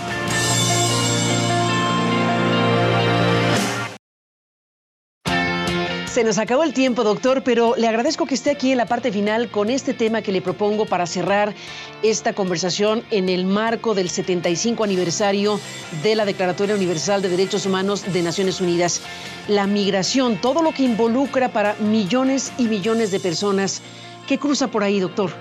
Se 6.13 6.23
nos 6.23 6.37
acabó 6.37 6.61
el 6.61 6.73
tiempo, 6.73 7.03
doctor, 7.03 7.41
pero 7.43 7.73
le 7.75 7.87
agradezco 7.87 8.27
que 8.27 8.35
esté 8.35 8.51
aquí 8.51 8.71
en 8.71 8.77
la 8.77 8.85
parte 8.85 9.11
final 9.11 9.49
con 9.49 9.71
este 9.71 9.95
tema 9.95 10.21
que 10.21 10.31
le 10.31 10.43
propongo 10.43 10.85
para 10.85 11.07
cerrar 11.07 11.55
esta 12.03 12.33
conversación 12.33 13.01
en 13.09 13.29
el 13.29 13.47
marco 13.47 13.95
del 13.95 14.09
75 14.09 14.83
aniversario 14.83 15.59
de 16.03 16.13
la 16.13 16.25
Declaratoria 16.25 16.75
Universal 16.75 17.23
de 17.23 17.29
Derechos 17.29 17.65
Humanos 17.65 18.13
de 18.13 18.21
Naciones 18.21 18.61
Unidas. 18.61 19.01
La 19.47 19.65
migración, 19.65 20.39
todo 20.39 20.61
lo 20.61 20.71
que 20.71 20.83
involucra 20.83 21.49
para 21.49 21.73
millones 21.79 22.53
y 22.59 22.65
millones 22.65 23.09
de 23.09 23.19
personas. 23.19 23.81
¿Qué 24.27 24.37
cruza 24.37 24.67
por 24.67 24.83
ahí, 24.83 24.99
doctor? 24.99 25.31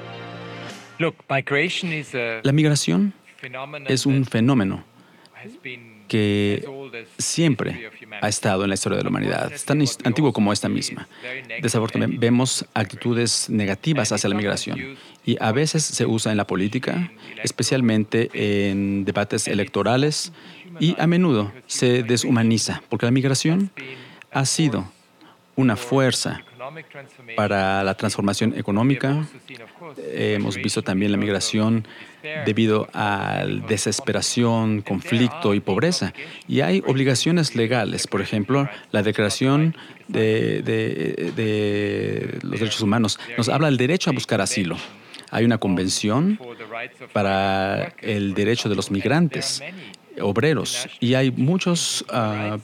La 0.99 2.53
migración 2.53 3.13
es 3.89 4.07
un 4.07 4.25
fenómeno 4.25 4.83
que 6.12 6.62
siempre 7.16 7.90
ha 8.20 8.29
estado 8.29 8.64
en 8.64 8.68
la 8.68 8.75
historia 8.75 8.98
de 8.98 9.05
la 9.05 9.09
humanidad, 9.09 9.51
es 9.51 9.64
tan 9.64 9.83
antiguo 10.05 10.31
como 10.35 10.53
esta 10.53 10.68
misma. 10.68 11.09
Desafortunadamente 11.62 12.20
vemos 12.20 12.66
actitudes 12.75 13.48
negativas 13.48 14.12
hacia 14.12 14.29
la 14.29 14.37
migración 14.37 14.98
y 15.25 15.38
a 15.40 15.53
veces 15.53 15.83
se 15.83 16.05
usa 16.05 16.31
en 16.31 16.37
la 16.37 16.46
política, 16.46 17.11
especialmente 17.42 18.29
en 18.35 19.07
debates 19.07 19.48
electorales 19.48 20.35
y 20.81 20.94
a 21.01 21.07
menudo 21.07 21.51
se 21.66 22.03
deshumaniza 22.03 22.83
porque 22.90 23.07
la 23.07 23.12
migración 23.12 23.70
ha 24.33 24.44
sido 24.44 24.92
una 25.57 25.77
fuerza 25.77 26.43
para 27.37 27.85
la 27.85 27.95
transformación 27.95 28.55
económica. 28.57 29.27
Hemos 30.12 30.57
visto 30.57 30.83
también 30.83 31.12
la 31.12 31.19
migración 31.19 31.87
debido 32.47 32.88
a 32.95 33.45
desesperación, 33.69 34.83
conflicto 34.83 35.55
y 35.55 35.61
pobreza. 35.61 36.12
Y 36.49 36.61
hay 36.61 36.83
obligaciones 36.87 37.55
legales, 37.55 38.07
por 38.07 38.21
ejemplo, 38.21 38.69
la 38.93 39.03
Declaración 39.03 39.77
de, 40.09 40.62
de 40.62 42.38
los 42.43 42.61
Derechos 42.61 42.81
Humanos 42.81 43.19
nos 43.37 43.49
habla 43.49 43.67
del 43.67 43.77
derecho 43.77 44.11
a 44.11 44.12
buscar 44.12 44.41
asilo. 44.41 44.77
Hay 45.31 45.45
una 45.47 45.59
convención 45.59 46.38
para 47.12 47.95
el 48.01 48.35
derecho 48.35 48.69
de 48.69 48.75
los 48.75 48.91
migrantes, 48.91 49.62
obreros, 50.21 50.88
y 51.01 51.15
hay 51.15 51.31
muchos 51.31 52.05
ah, 52.11 52.59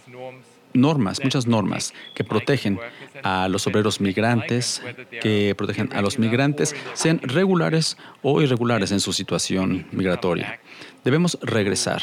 normas, 0.78 1.22
muchas 1.22 1.46
normas 1.46 1.92
que 2.14 2.24
protegen 2.24 2.78
a 3.22 3.48
los 3.48 3.66
obreros 3.66 4.00
migrantes, 4.00 4.82
que 5.20 5.54
protegen 5.56 5.90
a 5.92 6.00
los 6.00 6.18
migrantes, 6.18 6.74
sean 6.94 7.20
regulares 7.22 7.96
o 8.22 8.40
irregulares 8.40 8.92
en 8.92 9.00
su 9.00 9.12
situación 9.12 9.86
migratoria. 9.92 10.60
Debemos 11.04 11.38
regresar 11.42 12.02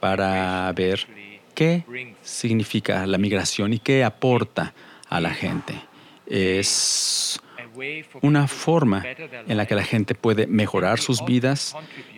para 0.00 0.72
ver 0.72 1.06
qué 1.54 1.84
significa 2.22 3.06
la 3.06 3.18
migración 3.18 3.72
y 3.72 3.78
qué 3.78 4.04
aporta 4.04 4.74
a 5.08 5.20
la 5.20 5.30
gente. 5.30 5.74
Es 6.26 7.40
una 8.22 8.46
forma 8.46 9.04
en 9.46 9.56
la 9.56 9.66
que 9.66 9.74
la 9.74 9.84
gente 9.84 10.14
puede 10.14 10.46
mejorar 10.46 11.00
sus 11.00 11.24
vidas 11.24 11.76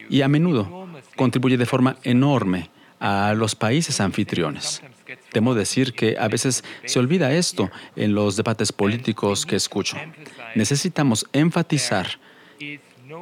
y 0.09 0.23
a 0.23 0.29
menudo 0.29 0.89
contribuye 1.17 1.57
de 1.57 1.67
forma 1.67 1.97
enorme 2.03 2.71
a 3.01 3.35
los 3.35 3.55
países 3.55 4.01
anfitriones. 4.01 4.83
Temo 5.33 5.55
decir 5.55 5.95
que 5.95 6.17
a 6.19 6.29
veces 6.29 6.63
se 6.85 6.99
olvida 6.99 7.33
esto 7.33 7.71
en 7.97 8.15
los 8.15 8.37
debates 8.37 8.73
políticos 8.73 9.47
que 9.47 9.57
escucho. 9.57 9.97
Necesitamos 10.55 11.27
enfatizar 11.33 12.19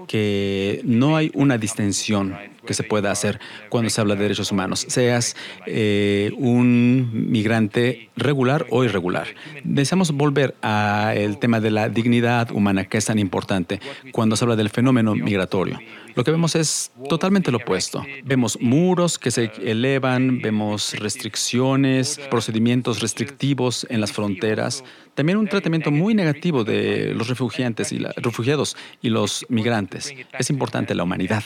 que 0.06 0.80
no 0.84 1.16
hay 1.16 1.30
una 1.34 1.56
distinción 1.56 2.36
que 2.66 2.74
se 2.74 2.82
pueda 2.82 3.10
hacer 3.10 3.40
cuando 3.68 3.90
se 3.90 4.00
habla 4.00 4.14
de 4.14 4.22
derechos 4.22 4.52
humanos, 4.52 4.84
seas 4.88 5.36
eh, 5.66 6.30
un 6.36 7.10
migrante 7.30 8.10
regular 8.16 8.66
o 8.70 8.84
irregular. 8.84 9.28
Deseamos 9.64 10.12
volver 10.12 10.54
al 10.62 11.38
tema 11.38 11.60
de 11.60 11.70
la 11.70 11.88
dignidad 11.88 12.50
humana, 12.50 12.84
que 12.84 12.98
es 12.98 13.06
tan 13.06 13.18
importante 13.18 13.80
cuando 14.12 14.36
se 14.36 14.44
habla 14.44 14.56
del 14.56 14.70
fenómeno 14.70 15.14
migratorio. 15.14 15.78
Lo 16.14 16.24
que 16.24 16.30
vemos 16.30 16.56
es 16.56 16.90
totalmente 17.08 17.50
lo 17.50 17.58
opuesto. 17.58 18.04
Vemos 18.24 18.58
muros 18.60 19.18
que 19.18 19.30
se 19.30 19.52
elevan, 19.62 20.40
vemos 20.40 20.94
restricciones, 20.98 22.20
procedimientos 22.30 23.00
restrictivos 23.00 23.86
en 23.90 24.00
las 24.00 24.12
fronteras, 24.12 24.84
también 25.14 25.38
un 25.38 25.48
tratamiento 25.48 25.90
muy 25.90 26.14
negativo 26.14 26.64
de 26.64 27.14
los 27.14 27.28
refugiantes 27.28 27.92
y 27.92 27.98
refugiados 28.16 28.76
y 29.02 29.10
los 29.10 29.46
migrantes. 29.48 30.12
Es 30.38 30.50
importante 30.50 30.94
la 30.94 31.04
humanidad. 31.04 31.44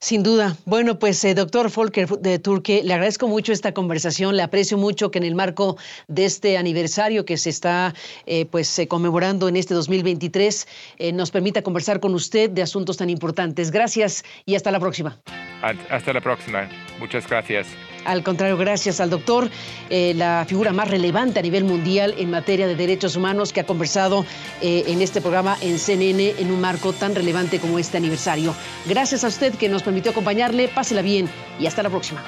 Sin 0.00 0.22
duda. 0.22 0.56
Bueno, 0.64 0.98
pues 0.98 1.24
eh, 1.24 1.34
doctor 1.34 1.72
Volker 1.72 2.08
de 2.08 2.38
Turque, 2.38 2.82
le 2.84 2.94
agradezco 2.94 3.26
mucho 3.26 3.52
esta 3.52 3.74
conversación, 3.74 4.36
le 4.36 4.44
aprecio 4.44 4.78
mucho 4.78 5.10
que 5.10 5.18
en 5.18 5.24
el 5.24 5.34
marco 5.34 5.76
de 6.06 6.24
este 6.24 6.56
aniversario 6.56 7.24
que 7.24 7.36
se 7.36 7.50
está 7.50 7.94
eh, 8.26 8.46
pues 8.46 8.78
eh, 8.78 8.86
conmemorando 8.86 9.48
en 9.48 9.56
este 9.56 9.74
2023 9.74 10.68
nos 11.14 11.30
permita 11.30 11.62
conversar 11.62 11.98
con 12.00 12.14
usted 12.14 12.50
de 12.50 12.62
asuntos 12.62 12.96
tan 12.96 13.10
importantes. 13.10 13.70
Gracias 13.70 14.24
y 14.46 14.54
hasta 14.54 14.70
la 14.70 14.78
próxima. 14.78 15.18
Hasta 15.90 16.12
la 16.12 16.20
próxima. 16.20 16.68
Muchas 17.00 17.28
gracias. 17.28 17.66
Al 18.04 18.22
contrario, 18.22 18.56
gracias 18.56 19.00
al 19.00 19.10
doctor, 19.10 19.50
eh, 19.90 20.14
la 20.14 20.44
figura 20.48 20.72
más 20.72 20.88
relevante 20.88 21.38
a 21.38 21.42
nivel 21.42 21.64
mundial 21.64 22.14
en 22.18 22.30
materia 22.30 22.66
de 22.66 22.74
derechos 22.74 23.16
humanos 23.16 23.52
que 23.52 23.60
ha 23.60 23.66
conversado 23.66 24.24
eh, 24.60 24.84
en 24.86 25.02
este 25.02 25.20
programa 25.20 25.56
en 25.60 25.78
CNN 25.78 26.34
en 26.38 26.50
un 26.50 26.60
marco 26.60 26.92
tan 26.92 27.14
relevante 27.14 27.58
como 27.58 27.78
este 27.78 27.96
aniversario. 27.96 28.54
Gracias 28.86 29.24
a 29.24 29.28
usted 29.28 29.54
que 29.54 29.68
nos 29.68 29.82
permitió 29.82 30.12
acompañarle. 30.12 30.68
Pásela 30.68 31.02
bien 31.02 31.28
y 31.58 31.66
hasta 31.66 31.82
la 31.82 31.90
próxima. 31.90 32.22